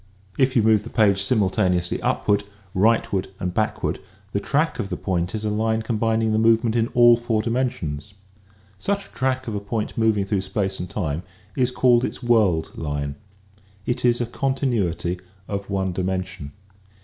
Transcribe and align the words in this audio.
If 0.35 0.55
you 0.55 0.63
move 0.63 0.81
the 0.81 0.89
page 0.89 1.21
simultaneously 1.21 2.01
upward, 2.01 2.43
rightward 2.73 3.27
and 3.39 3.53
backward 3.53 3.99
the 4.31 4.39
track 4.39 4.79
of 4.79 4.89
the 4.89 4.97
point 4.97 5.35
is 5.35 5.45
a 5.45 5.51
line 5.51 5.83
combin 5.83 6.23
ing 6.23 6.31
the 6.31 6.39
movement 6.39 6.75
in 6.75 6.87
all 6.95 7.15
four 7.15 7.43
dimensions. 7.43 8.15
Such 8.79 9.05
a 9.05 9.09
track 9.11 9.47
of 9.47 9.53
a 9.53 9.59
point 9.59 9.95
moving 9.99 10.25
through 10.25 10.41
space 10.41 10.79
and 10.79 10.89
time 10.89 11.21
is 11.55 11.69
called 11.69 12.03
its 12.03 12.23
"world 12.23 12.71
line." 12.75 13.13
It 13.85 14.03
is 14.03 14.19
a 14.19 14.25
continuity 14.25 15.19
of 15.47 15.69
one 15.69 15.91
dimension. 15.93 16.51